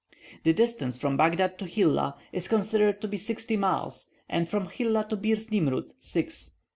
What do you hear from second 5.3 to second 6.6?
Nimroud six.